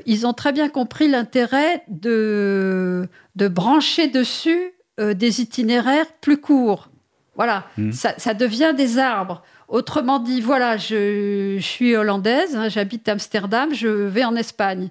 [0.05, 6.89] Ils ont très bien compris l'intérêt de, de brancher dessus des itinéraires plus courts.
[7.35, 7.91] Voilà, Mhm.
[7.91, 9.43] ça, ça devient des arbres.
[9.67, 14.89] Autrement dit, voilà, je, je suis hollandaise, hein, j'habite Amsterdam, je vais en Espagne.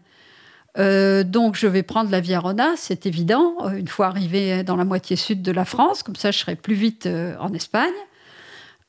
[0.78, 4.76] Euh, donc, je vais prendre la Via Rona, c'est évident, euh, une fois arrivé dans
[4.76, 7.92] la moitié sud de la France, comme ça je serai plus vite euh, en Espagne.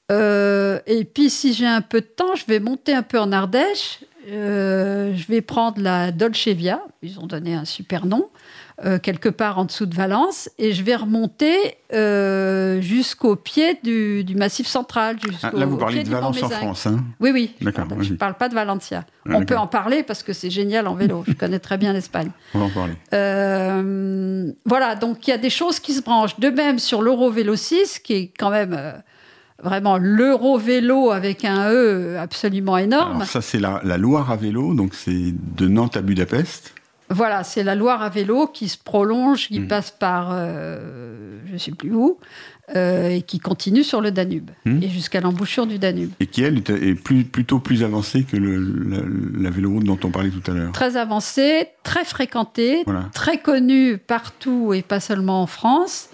[0.10, 4.00] Et puis, si j'ai un peu de temps, je vais monter un peu en Ardèche.
[4.26, 8.30] Je vais prendre la Dolce Via, ils ont donné un super nom,
[8.86, 11.56] euh, quelque part en dessous de Valence, et je vais remonter
[11.94, 15.18] euh, jusqu'au pied du, du Massif central.
[15.42, 16.50] Ah, là, vous parlez de Valence en.
[16.50, 16.86] France.
[16.86, 17.56] Hein Oui, oui.
[17.62, 18.12] D'accord, Je oui.
[18.12, 19.04] ne parle pas de Valencia.
[19.28, 21.24] Ah, On peut en parler parce que c'est génial en vélo.
[21.28, 22.30] Je connais très bien l'Espagne.
[22.54, 22.94] On va en parler.
[23.14, 26.40] Euh, voilà, donc il y a des choses qui se branchent.
[26.40, 28.80] De même sur l'Euro Vélo 6, qui est quand même
[29.64, 33.16] vraiment l'Euro Vélo avec un E absolument énorme.
[33.18, 36.76] Alors ça, c'est la, la Loire à vélo, donc c'est de Nantes à Budapest.
[37.10, 39.68] Voilà, c'est la Loire à vélo qui se prolonge, qui Mhm.
[39.68, 42.18] passe par euh, je ne sais plus où,
[42.76, 44.84] euh, et qui continue sur le Danube, Mhm.
[44.84, 46.12] et jusqu'à l'embouchure du Danube.
[46.20, 48.98] et qui, elle, est, plus, plutôt plus avancée que le, la,
[49.42, 50.72] la véloroute dont on parlait tout à l'heure.
[50.74, 53.06] Très avancée, très fréquentée, Voilà.
[53.14, 56.10] très connue partout et pas seulement en France,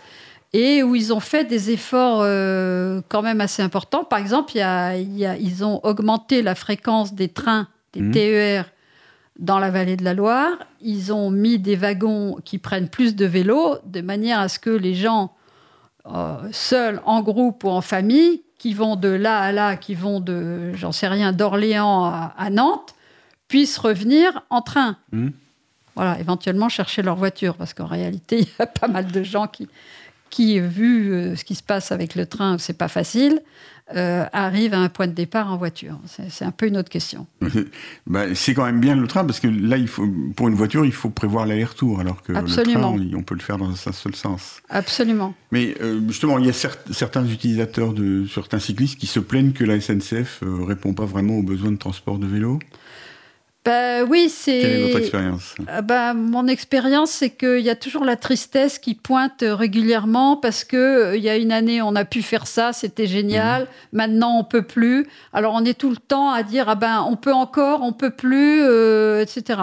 [0.56, 4.04] et où ils ont fait des efforts euh, quand même assez importants.
[4.04, 7.68] Par exemple, il y a- il y a- ils ont augmenté la fréquence des trains,
[7.94, 8.12] des Mhm.
[8.12, 8.66] TER
[9.40, 10.54] dans la vallée de la Loire.
[10.82, 14.70] Ils ont mis des wagons qui prennent plus de vélos, de manière à ce que
[14.70, 15.34] les gens,
[16.06, 20.20] euh, seuls, en groupe ou en famille, qui vont de là à là, qui vont
[20.20, 22.96] de, j'en sais rien, d'Orléans à, à Nantes,
[23.48, 24.98] puissent revenir en train.
[25.12, 25.34] Mhm.
[25.96, 29.48] Voilà, éventuellement chercher leur voiture, parce qu'en réalité, il y a pas mal de gens
[29.48, 29.68] qui,
[30.30, 33.42] qui vu euh, ce qui se passe avec le train, c'est pas facile,
[33.96, 36.00] euh, arrivent à un point de départ en voiture.
[36.30, 37.28] C'est un peu une autre question.
[38.08, 40.86] Bah, c'est quand même bien le train parce que là, il faut, pour une voiture,
[40.86, 42.96] il faut prévoir l'aller-retour, alors que Absolument.
[42.96, 44.62] le train, on peut le faire dans un seul sens.
[44.70, 45.34] Absolument.
[45.52, 49.54] Mais euh, justement, il y a cer- certains utilisateurs, de, certains cyclistes qui se plaignent
[49.54, 52.60] que la SNCF euh, répond pas vraiment aux besoins de transport de vélo.
[53.66, 55.00] Ben oui, Quelle est votre c'est.
[55.00, 55.56] expérience?
[55.68, 60.66] Ah ben, mon expérience, c'est qu'il y a toujours la tristesse qui pointe régulièrement parce
[60.66, 63.68] que euh, il y a une année, on a pu faire ça, c'était génial.
[63.94, 65.08] Maintenant, on peut plus.
[65.32, 68.10] Alors, on est tout le temps à dire ah ben, on peut encore, on peut
[68.12, 69.60] plus, euh, etc.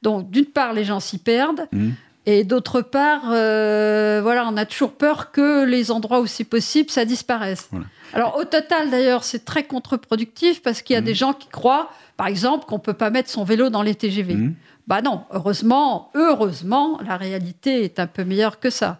[0.00, 1.66] Donc, d'une part, les gens s'y perdent.
[1.72, 1.92] Mhm.
[2.26, 6.88] Et d'autre part, euh, voilà, on a toujours peur que les endroits où c'est possible,
[6.90, 7.68] ça disparaisse.
[7.72, 7.86] Voilà.
[8.12, 11.06] Alors au total, d'ailleurs, c'est très contre-productif parce qu'il y a Mhm.
[11.06, 14.34] des gens qui croient, par exemple, qu'on peut pas mettre son vélo dans les TGV.
[14.34, 14.54] Mhm.
[14.86, 18.98] Bah non, heureusement, heureusement, la réalité est un peu meilleure que ça.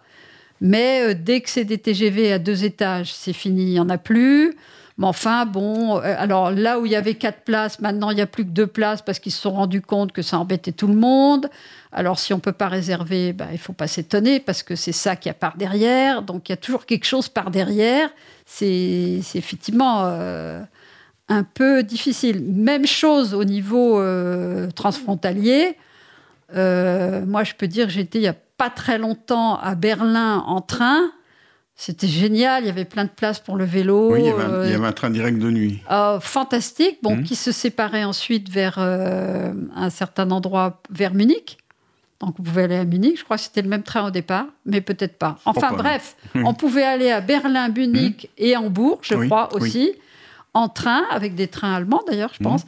[0.61, 3.89] Mais euh, dès que c'est des TGV à deux étages, c'est fini, il n'y en
[3.89, 4.55] a plus.
[4.97, 8.21] Mais enfin, bon, euh, alors là où il y avait quatre places, maintenant il n'y
[8.21, 10.87] a plus que deux places parce qu'ils se sont rendus compte que ça embêtait tout
[10.87, 11.49] le monde.
[11.91, 14.75] Alors si on ne peut pas réserver, bah, il ne faut pas s'étonner parce que
[14.75, 16.21] c'est ça qu'il y a par derrière.
[16.21, 18.09] Donc il y a toujours quelque chose par derrière.
[18.45, 20.61] C'est effectivement euh,
[21.27, 22.43] un peu difficile.
[22.43, 25.75] Même chose au niveau euh, transfrontalier.
[26.55, 30.61] Moi, je peux dire que j'étais il n'y a pas très longtemps à Berlin en
[30.61, 31.11] train.
[31.85, 34.13] C'était génial, il y avait plein de places pour le vélo.
[34.13, 35.81] Oui, il y, avait un, euh, il y avait un train direct de nuit.
[35.91, 37.23] euh, fantastique, bon, Mhm.
[37.23, 41.57] qui se séparait ensuite vers euh, un certain endroit, vers Munich.
[42.21, 44.45] Donc vous pouvez aller à Munich, je crois que c'était le même train au départ,
[44.65, 45.39] mais peut-être pas.
[45.43, 49.59] Enfin bref, on pouvait aller à Berlin, Munich et Hambourg, je Oui, crois oui.
[49.67, 49.91] aussi,
[50.53, 52.49] en train, avec des trains allemands d'ailleurs, je Mhm.
[52.49, 52.65] pense,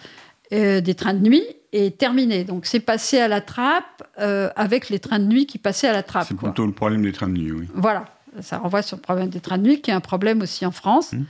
[0.52, 2.44] euh, des trains de nuit, et terminé.
[2.44, 6.04] Donc c'est passé à la trappe avec les trains de nuit qui passaient à la
[6.04, 6.26] trappe.
[6.28, 7.68] C'est plutôt le problème des trains de nuit, oui.
[7.74, 8.06] Voilà,
[8.42, 10.72] ça renvoie sur le problème des trains de nuit, qui est un problème aussi en
[10.72, 11.14] France.
[11.14, 11.26] Mhm.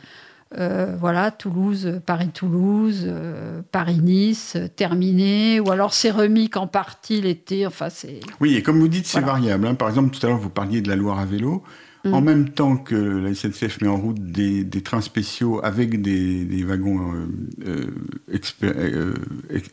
[0.58, 7.66] Euh, voilà, Toulouse, Paris-Toulouse, euh, Paris-Nice, euh, terminé, ou alors c'est remis qu'en partie l'été,
[7.68, 8.20] enfin c'est...
[8.40, 9.34] Oui, et comme vous dites, c'est Voilà.
[9.34, 9.68] variable.
[9.68, 9.76] hein.
[9.76, 11.64] Par exemple, tout à l'heure, vous parliez de la Loire à vélo.
[12.06, 12.14] Mm.
[12.14, 16.46] En même temps que la SNCF met en route des, des trains spéciaux avec des,
[16.46, 17.12] des wagons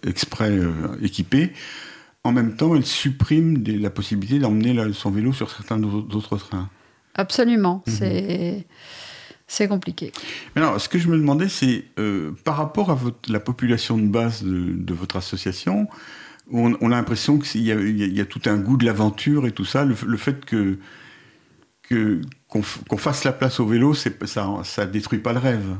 [0.05, 0.59] exprès
[1.03, 1.53] équipés,
[2.25, 6.69] en même temps, elle supprime des- la possibilité d'emmener son vélo sur certains d'autres trains.
[7.15, 7.83] Absolument.
[7.87, 7.95] Mhm.
[7.95, 8.67] C'est
[9.47, 10.13] c'est compliqué.
[10.57, 13.99] Mais alors, ce que je me demandais, c'est euh, par rapport à votre- la population
[13.99, 15.89] de base de, de votre association,
[16.51, 17.67] on, on a l'impression qu'il y,
[18.15, 19.85] y a- tout un goût de l'aventure et tout ça.
[19.85, 20.79] Le, le fait que
[22.49, 24.11] qu'on fasse la place au vélo, ça,
[24.65, 25.77] ça détruit pas le rêve.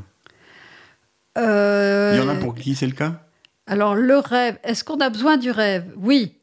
[1.37, 3.21] Euh, Il y en a pour qui c'est le cas?
[3.65, 5.85] Alors, le rêve, est-ce qu'on a besoin du rêve?
[5.97, 6.33] Oui.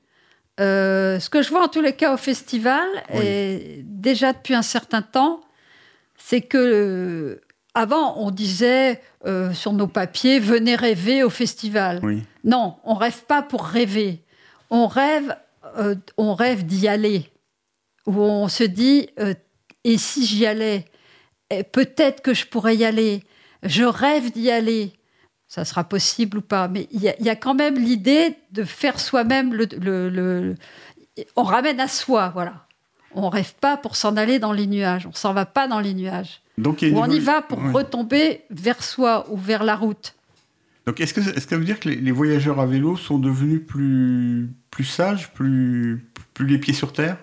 [0.61, 3.21] Euh, ce que je vois en tous les cas au festival, Oui.
[3.25, 5.41] et déjà depuis un certain temps,
[6.17, 7.41] c'est que euh,
[7.75, 12.01] avant on disait euh, sur nos papiers venez rêver au festival.
[12.03, 12.23] Oui.
[12.45, 14.23] Non, on rêve pas pour rêver.
[14.71, 15.35] On rêve,
[15.79, 17.29] euh, on rêve d'y aller.
[18.07, 19.35] Où on se dit euh,
[19.85, 20.85] et si j'y allais,
[21.53, 23.23] Eh, peut-être que je pourrais y aller.
[23.65, 24.93] Je rêve d'y aller.
[25.53, 28.37] Ça sera possible ou pas, mais il y, a- il y a quand même l'idée
[28.53, 30.55] de faire soi-même le, le- le-
[31.35, 32.67] On ramène à soi, voilà.
[33.17, 35.09] On rêve pas pour s'en aller dans les nuages.
[35.09, 36.41] On s'en va pas dans les nuages.
[36.57, 37.73] Donc, Ou on y va pour Ouais.
[37.73, 40.15] retomber vers soi ou vers la route.
[40.87, 43.19] Donc, est-ce que, est-ce que ça veut dire que les, les voyageurs à vélo sont
[43.19, 47.17] devenus plus, plus sages, plus, plus les pieds sur terre?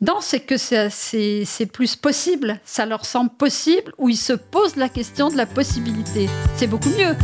[0.00, 2.60] Non, c'est que c'est- c'est c'est plus possible.
[2.64, 6.28] Ça leur semble possible ou ils se posent la question de la possibilité.
[6.56, 7.14] C'est beaucoup mieux.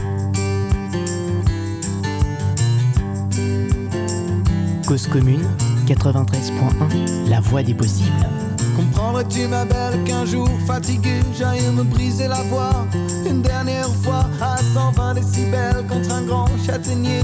[5.03, 5.43] Commune
[5.89, 8.29] 93.1, la voix des possibles.
[8.77, 12.87] Comprendrais-tu ma belle qu'un jour fatigué j'aille me briser la voix?
[13.29, 17.23] Une dernière fois à 120 décibels contre un grand châtaignier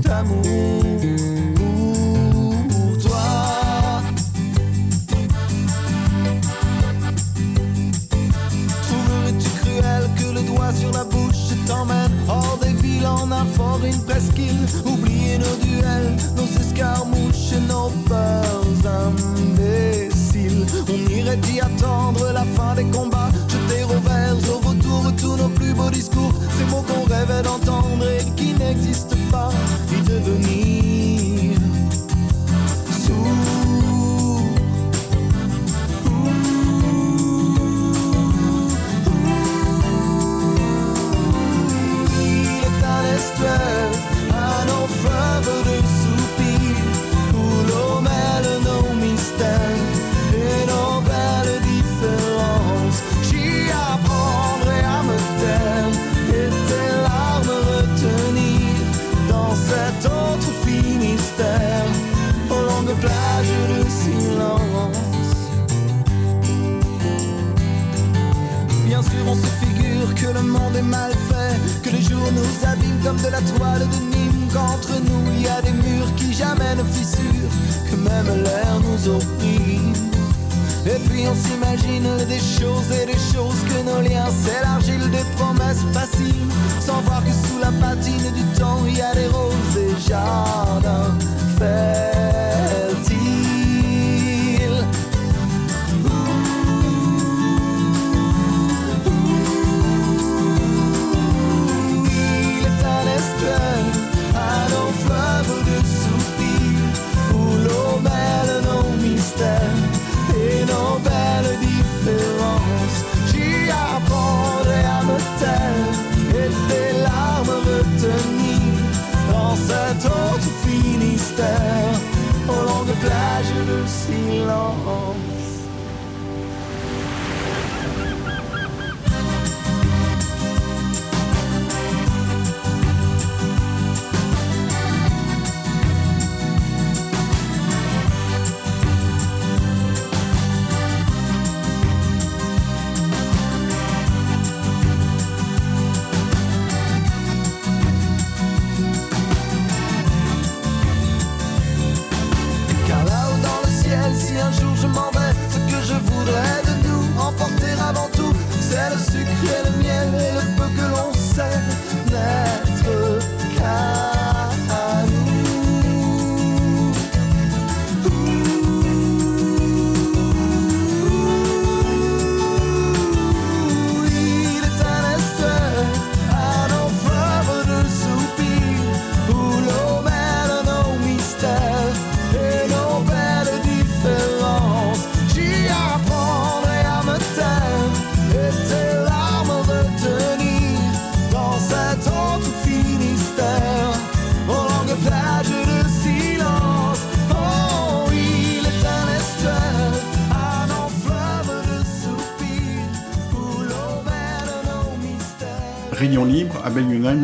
[0.00, 0.42] d'amour.
[2.70, 3.20] Pour toi.
[8.82, 12.72] Trouverais-tu cruel que le doigt sur la bouche t'emmène hors des
[13.06, 14.66] en un fort, une presqu'île.
[14.84, 17.83] Oublier nos duels, nos escarmouches nos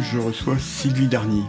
[0.02, 1.42] je reçois Sylvie Darny.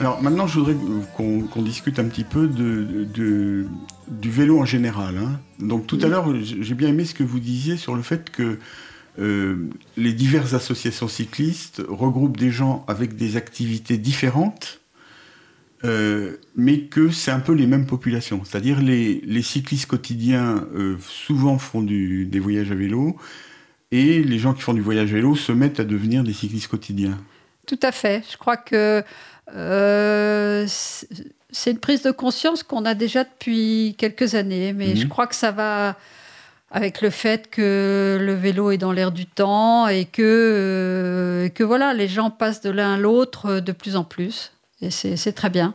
[0.00, 0.76] Alors maintenant, je voudrais
[1.16, 3.66] qu'on discute un petit peu de, de-
[4.08, 5.16] du vélo en général.
[5.18, 5.40] hein.
[5.60, 8.58] Donc tout à l'heure, j'ai bien aimé ce que vous disiez sur le fait que
[9.18, 14.80] euh, les diverses associations cyclistes regroupent des gens avec des activités différentes,
[15.84, 18.42] euh, mais que c'est un peu les mêmes populations.
[18.44, 23.16] C'est-à-dire les, les cyclistes quotidiens euh, souvent font du- des voyages à vélo,
[23.92, 26.68] et les gens qui font du voyage à vélo se mettent à devenir des cyclistes
[26.68, 27.18] quotidiens.
[27.66, 28.24] Tout à fait.
[28.30, 29.02] Je crois que
[29.54, 34.96] euh, c'est une prise de conscience qu'on a déjà depuis quelques années, mais Mhm.
[34.96, 35.96] je crois que ça va
[36.70, 41.62] avec le fait que le vélo est dans l'air du temps et que, euh, que
[41.62, 44.52] voilà, les gens passent de l'un à l'autre de plus en plus.
[44.80, 45.74] Et c'est très bien.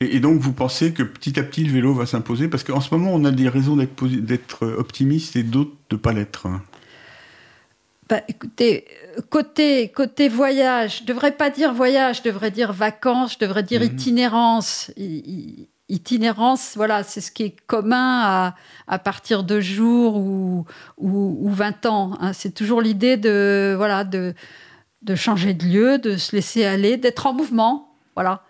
[0.00, 2.46] Et, et donc vous pensez que petit à petit le vélo va s'imposer?
[2.48, 6.12] Parce qu'en ce moment on a des raisons d'être optimiste et d'autres de ne pas
[6.12, 6.46] l'être.
[8.08, 8.86] Bah, écoutez,
[9.28, 13.80] côté, côté voyage, je devrais pas dire voyage, je devrais dire vacances, je devrais dire
[13.82, 13.86] Mhm.
[13.86, 14.90] itinérance.
[14.96, 18.54] I- Itinérance, voilà, c'est ce qui est commun à,
[18.88, 20.66] à partir de jours ou,
[20.98, 22.12] ou, ou 20 ans.
[22.20, 22.34] hein.
[22.34, 24.34] C'est toujours l'idée de, voilà, de,
[25.00, 27.94] de changer de lieu, de se laisser aller, d'être en mouvement.
[28.16, 28.42] Voilà.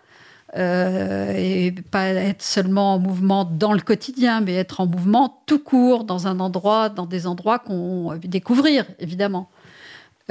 [0.57, 5.59] Euh, et pas être seulement en mouvement dans le quotidien, mais être en mouvement tout
[5.59, 9.47] court, dans un endroit, dans des endroits qu'on découvrir, évidemment.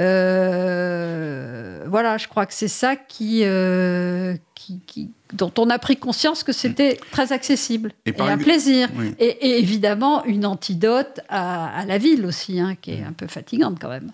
[0.01, 5.97] Euh, voilà, je crois que c'est ça qui, euh, qui, qui- dont on a pris
[5.97, 8.89] conscience que c'était très accessible Et un plaisir.
[8.97, 9.13] Oui.
[9.19, 13.27] Et, et évidemment, une antidote à, à la ville aussi, hein, qui est un peu
[13.27, 14.11] fatigante quand même.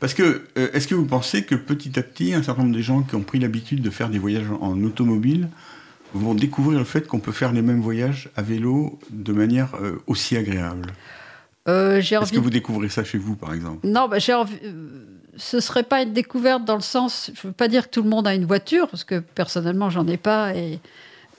[0.00, 2.82] Parce que euh, est-ce que vous pensez que petit à petit un certain nombre de
[2.82, 5.48] gens qui ont pris l'habitude de faire des voyages en automobile
[6.14, 10.02] vont découvrir le fait qu'on peut faire les mêmes voyages à vélo de manière euh,
[10.06, 10.92] aussi agréable?
[11.68, 13.86] Euh, Est-ce envie que vous découvrez ça chez vous par exemple?
[13.86, 14.56] Non, bah, j'ai envie.
[15.36, 17.30] Ce serait pas une découverte dans le sens.
[17.34, 20.06] Je veux pas dire que tout le monde a une voiture, parce que personnellement, j'en
[20.06, 20.78] ai pas, et,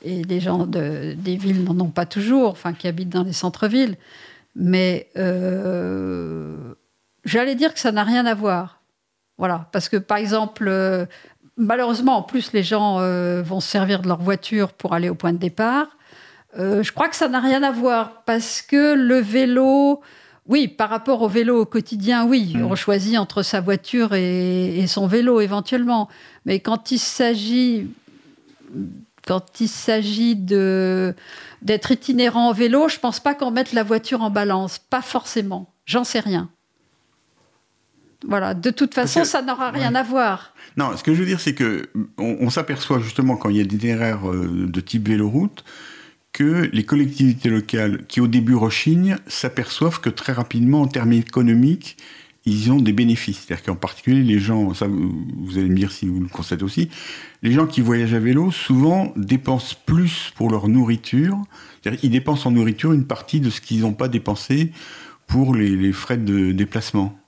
[0.04, 3.34] et les gens de, des villes n'en ont pas toujours, enfin, qui habitent dans les
[3.34, 3.96] centres-villes.
[4.56, 6.58] Mais euh,
[7.28, 8.82] j'allais dire que ça n'a rien à voir.
[9.38, 11.06] Voilà, parce que par exemple, euh,
[11.58, 15.16] malheureusement, en plus, les gens euh, vont se servir de leur voiture pour aller au
[15.16, 15.88] point de départ.
[16.58, 20.02] Euh, je crois que ça n'a rien à voir parce que le vélo,
[20.48, 22.66] oui, par rapport au vélo au quotidien, oui, Mm.
[22.66, 26.08] on choisit entre sa voiture et, et son vélo éventuellement.
[26.46, 27.88] Mais quand il s'agit,
[29.28, 31.14] quand il s'agit de
[31.62, 35.74] d'être itinérant en vélo, je pense pas qu'on mette la voiture en balance, pas forcément.
[35.86, 36.50] J'en sais rien.
[38.26, 40.00] Voilà, de toute façon, ça n'aura rien ouais.
[40.00, 40.54] à voir.
[40.76, 43.62] Non, ce que je veux dire, c'est que on, on s'aperçoit justement quand il y
[43.62, 45.64] a des itinéraires euh, de type véloroute
[46.34, 51.98] que les collectivités locales qui au début rechignent s'aperçoivent que très rapidement, en termes économiques,
[52.46, 53.46] ils ont des bénéfices.
[53.46, 56.64] C'est-à-dire qu'en particulier, les gens, ça vous vous allez me dire si vous le constatez
[56.64, 56.90] aussi,
[57.44, 61.38] les gens qui voyagent à vélo, souvent dépensent plus pour leur nourriture.
[61.82, 64.72] C'est-à-dire qu'ils dépensent en nourriture une partie de ce qu'ils n'ont pas dépensé
[65.28, 67.20] pour les, les frais de déplacement.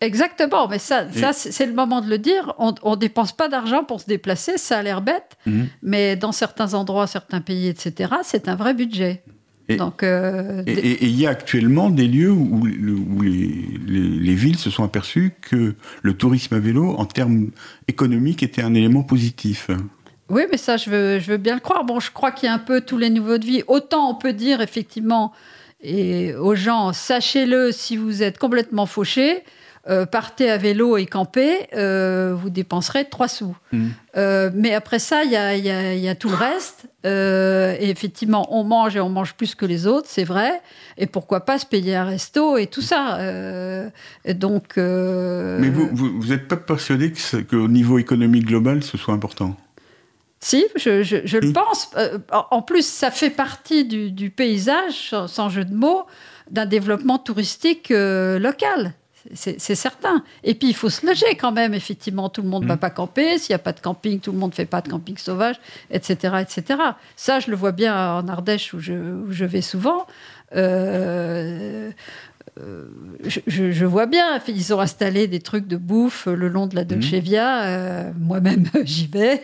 [0.00, 2.54] Exactement, mais ça, Et- ça c'est le moment de le dire.
[2.58, 5.68] On ne dépense pas d'argent pour se déplacer, ça a l'air bête, Mhm.
[5.82, 9.22] mais dans certains endroits, certains pays, etc., c'est un vrai budget.
[9.68, 13.54] Et- Donc, euh, Et il y a actuellement des lieux où, le- où les,
[13.86, 17.50] les- les villes se sont aperçues que le tourisme à vélo, en termes
[17.86, 19.70] économiques, était un élément positif.
[20.28, 21.84] Oui, mais ça, je veux, je veux bien le croire.
[21.84, 23.62] Bon, je crois qu'il y a un peu tous les niveaux de vie.
[23.68, 25.32] Autant on peut dire, effectivement,
[25.82, 29.44] et aux gens, sachez-le, si vous êtes complètement fauché,
[29.88, 33.56] euh, partez à vélo et campez, euh, vous dépenserez 3 sous.
[33.72, 33.88] Mm.
[34.16, 36.34] Euh, mais après ça, il y a, il y a- il y a tout le
[36.34, 36.84] reste.
[37.04, 40.60] Et effectivement, on mange et on mange plus que les autres, c'est vrai.
[40.98, 43.18] Et pourquoi pas se payer un resto et tout ça.
[44.26, 44.76] Et donc.
[44.76, 49.56] Mais vous, vous, vous n'êtes pas persuadé que qu'au niveau économique global, ce soit important?
[50.40, 51.90] Si, je, je- je le pense.
[52.50, 56.04] En plus, ça fait partie du, du paysage, sans, sans jeu de mots,
[56.50, 58.92] d'un développement touristique local.
[59.34, 60.24] C'est certain.
[60.44, 62.28] Et puis, il faut se loger quand même, effectivement.
[62.28, 62.78] Tout le monde ne va Mm.
[62.78, 63.38] pas camper.
[63.38, 65.56] S'il n'y a pas de camping, tout le monde ne fait pas de camping sauvage,
[65.90, 66.80] etc., etc.
[67.16, 70.06] Ça, je le vois bien en Ardèche, où je, où je vais souvent.
[70.56, 71.90] Euh,
[72.60, 72.88] euh,
[73.24, 76.74] je, je- je vois bien, ils ont installé des trucs de bouffe le long de
[76.76, 77.64] la Dolce Via.
[77.64, 79.42] euh, Moi-même, j'y vais.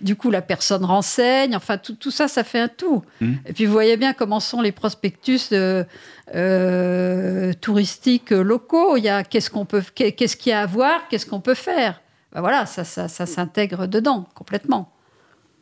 [0.00, 1.54] Du coup, la personne renseigne.
[1.56, 3.02] Enfin, tout, tout ça, ça fait un tout.
[3.20, 3.38] Mhm.
[3.46, 5.40] Et puis, vous voyez bien comment sont les prospectus
[6.34, 8.96] euh, touristiques locaux.
[8.96, 11.54] Il y a qu'est-ce qu'on peut, qu'est-ce qu'il y a à voir, qu'est-ce qu'on peut
[11.54, 12.00] faire?
[12.32, 14.90] Ben voilà, ça, ça, ça s'intègre dedans complètement.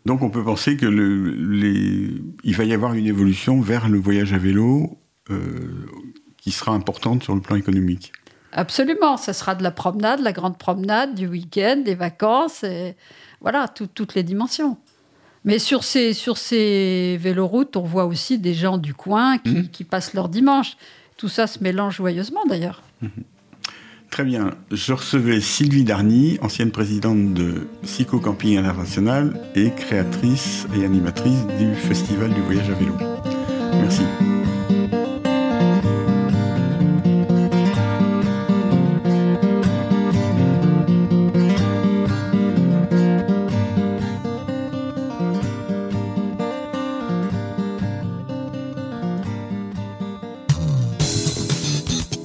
[0.06, 2.10] Donc on peut penser que le, les,
[2.44, 4.98] il va y avoir une évolution vers le voyage à vélo
[6.42, 8.12] qui sera importante sur le plan économique.
[8.52, 12.96] Absolument, ça sera de la promenade, la grande promenade, du week-end, des vacances, et
[13.40, 14.76] voilà, tout- toutes les dimensions.
[15.44, 19.68] Mais sur ces, sur ces véloroutes, on voit aussi des gens du coin qui, Mhm.
[19.68, 20.76] qui passent leur dimanche.
[21.16, 22.82] Tout ça se mélange joyeusement d'ailleurs.
[24.10, 24.50] Très bien.
[24.70, 31.74] Je recevais Sylvie Darny, ancienne présidente de Psycho Camping International et créatrice et animatrice du
[31.74, 32.94] Festival du voyage à vélo.
[33.80, 34.02] Merci.